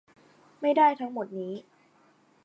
[0.61, 1.53] ไม่ได้ทั้งหมดนี้